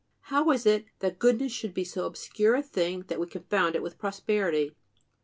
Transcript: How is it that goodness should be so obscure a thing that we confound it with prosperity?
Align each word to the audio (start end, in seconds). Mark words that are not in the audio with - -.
How 0.33 0.49
is 0.49 0.65
it 0.65 0.85
that 0.97 1.19
goodness 1.19 1.51
should 1.51 1.75
be 1.75 1.83
so 1.83 2.07
obscure 2.07 2.55
a 2.55 2.63
thing 2.63 3.01
that 3.03 3.19
we 3.19 3.27
confound 3.27 3.75
it 3.75 3.83
with 3.83 3.99
prosperity? 3.99 4.75